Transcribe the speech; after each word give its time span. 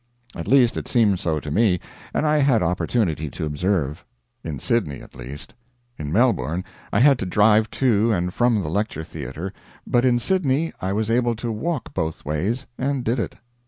At 0.35 0.47
least 0.47 0.77
it 0.77 0.87
seemed 0.87 1.19
so 1.19 1.39
to 1.39 1.51
me, 1.51 1.79
and 2.11 2.25
I 2.25 2.39
had 2.39 2.63
opportunity 2.63 3.29
to 3.29 3.45
observe. 3.45 4.03
In 4.43 4.57
Sydney, 4.57 4.99
at 4.99 5.13
least. 5.13 5.53
In 5.95 6.11
Melbourne 6.11 6.63
I 6.91 6.99
had 7.01 7.19
to 7.19 7.25
drive 7.27 7.69
to 7.69 8.11
and 8.11 8.33
from 8.33 8.61
the 8.63 8.67
lecture 8.71 9.03
theater, 9.03 9.53
but 9.85 10.03
in 10.03 10.17
Sydney 10.17 10.73
I 10.81 10.91
was 10.91 11.11
able 11.11 11.35
to 11.35 11.51
walk 11.51 11.93
both 11.93 12.25
ways, 12.25 12.65
and 12.79 13.03
did 13.03 13.19
it. 13.19 13.35